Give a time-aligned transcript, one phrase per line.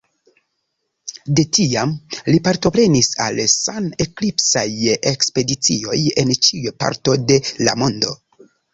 [1.39, 1.93] De tiam,
[2.31, 4.67] li partoprenis al sun-eklipsaj
[5.15, 8.21] ekspedicioj en ĉiuj parto de la mondo.